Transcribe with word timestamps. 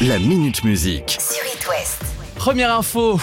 La 0.00 0.18
Minute 0.18 0.62
Musique. 0.64 1.18
sur 1.20 1.42
It 1.54 1.66
West. 1.68 2.02
Première 2.36 2.72
info 2.76 3.18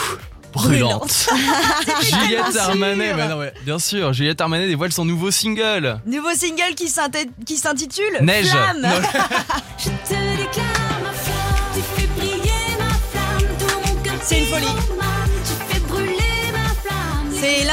brûlante. 0.53 1.29
Juliette. 2.01 2.55
Armanet, 2.57 3.13
mais 3.13 3.27
non, 3.27 3.37
mais 3.37 3.53
bien 3.63 3.79
sûr, 3.79 4.13
Juliette 4.13 4.41
Armanet 4.41 4.67
dévoile 4.67 4.91
son 4.91 5.05
nouveau 5.05 5.31
single. 5.31 5.99
Nouveau 6.05 6.31
single 6.35 6.73
qui 6.75 6.87
s'intitule 7.57 8.19
Neige. 8.21 8.47
Flamme. 8.49 8.81
Non, 8.81 8.89
Je 9.77 9.89
te 9.89 10.37
déclare 10.37 10.99
ma 11.03 11.11
flamme, 11.11 11.73
tu 11.75 11.81
fais 12.01 12.07
briller 12.17 12.51
ma 12.79 12.89
flamme, 12.89 13.57
tout 13.59 13.87
mon 13.87 13.95
cœur 14.01 14.13
C'est 14.21 14.39
une 14.39 14.45
folie. 14.47 14.92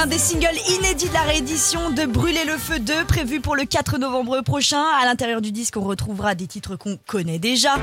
Des 0.06 0.18
singles 0.18 0.58
inédits 0.68 1.08
de 1.08 1.14
la 1.14 1.22
réédition 1.22 1.90
de 1.90 2.06
Brûler 2.06 2.44
le 2.46 2.56
feu 2.56 2.78
2 2.78 3.04
prévu 3.04 3.40
pour 3.40 3.54
le 3.54 3.64
4 3.64 3.98
novembre 3.98 4.40
prochain. 4.40 4.82
À 5.00 5.04
l'intérieur 5.04 5.42
du 5.42 5.52
disque, 5.52 5.76
on 5.76 5.82
retrouvera 5.82 6.34
des 6.34 6.46
titres 6.46 6.76
qu'on 6.76 6.96
connaît 7.06 7.38
déjà. 7.38 7.76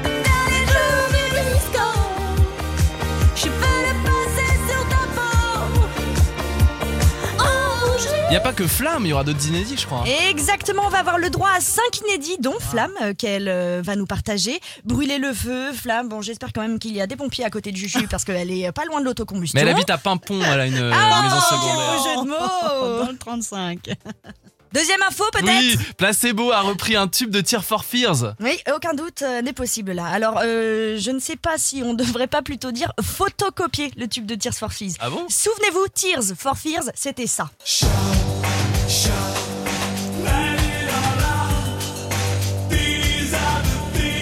Il 8.28 8.32
n'y 8.32 8.36
a 8.38 8.42
pas 8.42 8.52
que 8.52 8.68
Flamme, 8.68 9.06
il 9.06 9.10
y 9.10 9.14
aura 9.14 9.24
d'autres 9.24 9.48
inédits, 9.48 9.78
je 9.78 9.86
crois. 9.86 10.04
Exactement, 10.30 10.84
on 10.86 10.90
va 10.90 11.00
avoir 11.00 11.18
le 11.18 11.30
droit 11.30 11.50
à 11.56 11.62
5 11.62 11.82
inédits, 12.06 12.38
dont 12.40 12.60
Flamme, 12.60 12.92
euh, 13.02 13.14
qu'elle 13.14 13.48
euh, 13.48 13.82
va 13.84 13.96
nous 13.96 14.06
partager. 14.06 14.60
Brûler 14.84 15.18
le 15.18 15.34
feu, 15.34 15.72
Flamme, 15.72 16.10
bon 16.10 16.22
j'espère 16.22 16.52
quand 16.52 16.62
même 16.62 16.78
qu'il 16.78 16.94
y 16.96 17.00
a 17.02 17.08
des 17.08 17.16
pompiers 17.16 17.46
à 17.46 17.50
côté 17.50 17.72
de 17.72 17.78
Juju 17.78 18.08
parce 18.10 18.26
qu'elle 18.26 18.52
est 18.52 18.72
pas 18.74 18.84
loin 18.86 19.00
de 19.00 19.06
l'autocombustion. 19.06 19.58
Mais 19.58 19.62
elle 19.62 19.74
habite 19.74 19.90
à 19.90 19.98
Pimpon, 19.98 20.42
elle 20.44 20.60
a 20.60 20.66
une 20.68 20.76
euh, 20.78 20.92
Ah, 20.94 21.22
maison 21.24 21.40
secondaire. 21.40 22.04
jeu 22.04 22.24
de 22.24 22.30
mots 22.30 23.04
Dans 23.06 23.12
le 23.12 23.18
35. 23.18 23.90
Deuxième 24.74 25.02
info 25.02 25.24
peut-être 25.32 25.48
Oui, 25.48 25.80
Placebo 25.98 26.52
a 26.52 26.60
repris 26.60 26.98
un 26.98 27.08
tube 27.08 27.32
de 27.32 27.40
Tear 27.40 27.64
for 27.64 27.86
Fears. 27.86 28.36
Oui, 28.42 28.60
aucun 28.76 28.94
doute 28.94 29.22
euh, 29.22 29.42
n'est 29.42 29.54
possible 29.54 29.94
là. 29.94 30.06
Alors, 30.06 30.42
euh, 30.44 30.98
je 31.00 31.10
ne 31.12 31.20
sais 31.20 31.38
pas 31.38 31.58
si 31.58 31.82
on 31.86 31.94
devrait 31.96 32.28
pas 32.28 32.42
plutôt 32.42 32.72
dire 32.74 32.92
photocopier 33.02 33.92
le 33.96 34.08
tube 34.08 34.26
de 34.26 34.36
Tears 34.36 34.54
for 34.54 34.74
Fears. 34.74 34.96
Ah 35.00 35.10
bon? 35.10 35.26
Souvenez-vous, 35.30 35.86
Tears 35.96 36.36
for 36.38 36.58
Fears, 36.58 36.84
c'était 36.96 37.28
ça. 37.28 37.50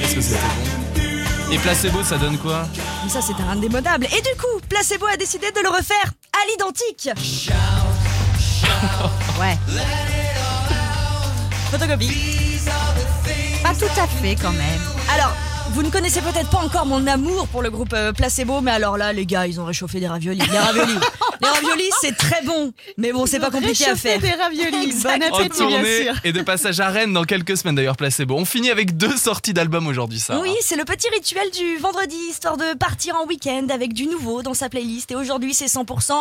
Est-ce 0.03 0.15
que 0.15 0.21
c'était 0.21 0.39
bon 0.39 1.51
Et 1.53 1.57
Placebo, 1.59 2.03
ça 2.03 2.17
donne 2.17 2.39
quoi 2.39 2.67
Mais 3.03 3.09
ça, 3.11 3.21
c'était 3.21 3.43
indémodable. 3.43 4.05
Et 4.05 4.21
du 4.21 4.35
coup, 4.39 4.59
Placebo 4.67 5.05
a 5.05 5.17
décidé 5.17 5.51
de 5.51 5.59
le 5.61 5.69
refaire 5.69 6.11
à 6.33 6.39
l'identique. 6.49 7.09
Ouais. 9.39 9.57
Photocopie. 11.71 12.59
Pas 13.61 13.73
tout 13.75 13.99
à 13.99 14.07
fait 14.07 14.35
quand 14.35 14.51
même. 14.51 14.79
Alors, 15.13 15.31
vous 15.71 15.83
ne 15.83 15.89
connaissez 15.89 16.21
peut-être 16.21 16.49
pas 16.49 16.59
encore 16.59 16.85
mon 16.85 17.05
amour 17.07 17.47
pour 17.47 17.61
le 17.61 17.69
groupe 17.69 17.93
euh, 17.93 18.13
Placebo, 18.13 18.61
mais 18.61 18.71
alors 18.71 18.97
là, 18.97 19.13
les 19.13 19.25
gars, 19.25 19.47
ils 19.47 19.59
ont 19.59 19.65
réchauffé 19.65 19.99
des 19.99 20.07
raviolis. 20.07 20.39
Les 20.39 20.57
raviolis, 20.57 20.99
les 21.41 21.47
raviolis, 21.47 21.89
c'est 22.01 22.15
très 22.15 22.41
bon, 22.43 22.71
mais 22.97 23.11
bon, 23.11 23.25
c'est 23.25 23.39
pas 23.39 23.51
compliqué 23.51 23.85
à 23.87 23.95
faire. 23.95 24.19
des 24.19 24.31
raviolis. 24.31 24.93
Bon 25.03 25.21
appétit, 25.21 25.65
bien 25.65 25.83
sûr. 25.83 26.13
et 26.23 26.31
de 26.31 26.41
passage 26.41 26.79
à 26.79 26.89
Rennes 26.89 27.13
dans 27.13 27.23
quelques 27.23 27.57
semaines 27.57 27.75
d'ailleurs 27.75 27.97
Placebo. 27.97 28.35
On 28.35 28.45
finit 28.45 28.69
avec 28.69 28.95
deux 28.97 29.17
sorties 29.17 29.53
d'albums 29.53 29.87
aujourd'hui, 29.87 30.19
ça. 30.19 30.39
Oui, 30.39 30.53
c'est 30.61 30.75
le 30.75 30.85
petit 30.85 31.09
rituel 31.09 31.49
du 31.51 31.77
vendredi, 31.77 32.17
histoire 32.29 32.57
de 32.57 32.73
partir 32.77 33.15
en 33.15 33.25
week-end 33.25 33.67
avec 33.69 33.93
du 33.93 34.07
nouveau 34.07 34.43
dans 34.43 34.53
sa 34.53 34.69
playlist. 34.69 35.11
Et 35.11 35.15
aujourd'hui, 35.15 35.53
c'est 35.53 35.65
100% 35.65 36.13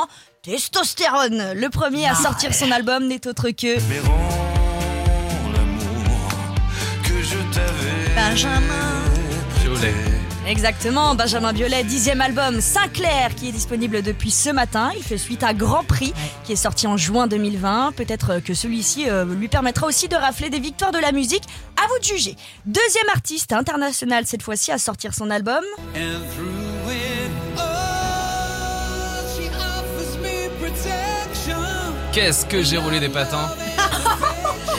testostérone. 0.42 1.52
Le 1.54 1.68
premier 1.68 2.06
à 2.06 2.14
sortir 2.14 2.54
son 2.54 2.70
album 2.70 3.06
n'est 3.06 3.26
autre 3.26 3.50
que 3.50 3.78
Mais 3.88 4.00
rends 4.00 5.52
l'amour 5.52 6.28
que 7.02 7.22
je 7.22 7.38
t'avais 7.54 8.14
Benjamin. 8.14 8.93
Exactement 10.46 11.14
Benjamin 11.14 11.54
Biolay, 11.54 11.84
dixième 11.84 12.20
album 12.20 12.60
Sinclair, 12.60 13.34
qui 13.34 13.48
est 13.48 13.52
disponible 13.52 14.02
depuis 14.02 14.30
ce 14.30 14.50
matin. 14.50 14.90
Il 14.94 15.02
fait 15.02 15.16
suite 15.16 15.42
à 15.42 15.54
Grand 15.54 15.84
Prix, 15.84 16.12
qui 16.44 16.52
est 16.52 16.56
sorti 16.56 16.86
en 16.86 16.98
juin 16.98 17.26
2020. 17.26 17.92
Peut-être 17.96 18.40
que 18.40 18.52
celui-ci 18.52 19.08
euh, 19.08 19.24
lui 19.24 19.48
permettra 19.48 19.86
aussi 19.86 20.06
de 20.06 20.16
rafler 20.16 20.50
des 20.50 20.60
victoires 20.60 20.92
de 20.92 20.98
la 20.98 21.12
musique. 21.12 21.44
À 21.82 21.86
vous 21.88 21.98
de 21.98 22.04
juger. 22.04 22.36
Deuxième 22.66 23.08
artiste 23.14 23.54
international 23.54 24.26
cette 24.26 24.42
fois-ci 24.42 24.70
à 24.70 24.78
sortir 24.78 25.14
son 25.14 25.30
album. 25.30 25.64
Qu'est-ce 32.12 32.44
que 32.46 32.62
j'ai 32.62 32.76
roulé 32.76 33.00
des 33.00 33.08
patins? 33.08 33.48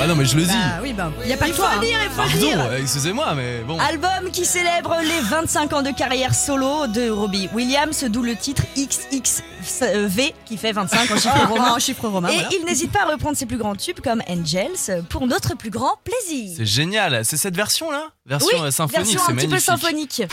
Ah 0.01 0.07
non 0.07 0.15
mais 0.15 0.25
je 0.25 0.35
le 0.35 0.43
dis. 0.43 0.49
Ah 0.53 0.79
oui, 0.81 0.91
bah, 0.93 1.09
il 1.21 1.27
n'y 1.27 1.33
a 1.33 1.37
pas 1.37 1.47
Il 1.47 1.51
que 1.51 1.55
faut 1.57 1.61
toi. 1.63 1.71
le 1.73 1.77
hein. 1.77 1.81
dire, 1.81 1.97
il 2.03 2.09
faut 2.09 2.21
le 2.21 2.27
Pardon, 2.27 2.45
dire. 2.45 2.59
euh, 2.71 2.77
excusez-moi, 2.81 3.33
mais 3.35 3.61
bon. 3.61 3.79
Album 3.79 4.29
qui 4.31 4.45
célèbre 4.45 4.95
les 5.01 5.19
25 5.21 5.71
ans 5.73 5.81
de 5.81 5.91
carrière 5.91 6.35
solo 6.35 6.87
de 6.87 7.09
Robbie 7.09 7.47
Williams, 7.53 8.03
d'où 8.09 8.21
le 8.21 8.35
titre 8.35 8.63
XXV 8.75 10.33
qui 10.45 10.57
fait 10.57 10.71
25 10.73 11.11
en 11.11 11.15
chiffre 11.15 11.47
romain. 11.49 11.73
En 11.75 11.79
chiffre 11.79 12.07
romain, 12.09 12.29
Et 12.29 12.33
voilà. 12.33 12.49
il 12.59 12.65
n'hésite 12.65 12.91
pas 12.91 13.03
à 13.03 13.11
reprendre 13.11 13.37
ses 13.37 13.45
plus 13.45 13.57
grands 13.57 13.75
tubes 13.75 13.99
comme 14.01 14.21
Angels 14.29 15.03
pour 15.09 15.27
notre 15.27 15.55
plus 15.55 15.69
grand 15.69 15.93
plaisir. 16.03 16.53
C'est 16.57 16.65
génial. 16.65 17.23
C'est 17.23 17.37
cette 17.37 17.55
version-là? 17.55 18.09
Version 18.25 18.49
Oui, 18.59 18.67
euh, 18.67 18.71
symphonique, 18.71 19.11
version 19.13 19.31
un 19.31 19.35
petit 19.35 19.47
peu 19.47 19.59
symphonique. 19.59 20.23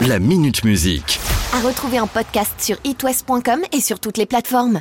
La 0.00 0.18
Minute 0.18 0.64
Musique. 0.64 1.20
À 1.54 1.60
retrouver 1.60 2.00
en 2.00 2.06
podcast 2.06 2.52
sur 2.58 2.76
itwest.com 2.84 3.60
et 3.72 3.80
sur 3.80 4.00
toutes 4.00 4.18
les 4.18 4.26
plateformes. 4.26 4.80